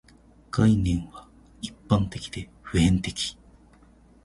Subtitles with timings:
[0.49, 1.27] 概念は
[1.61, 3.37] 一般的で普遍的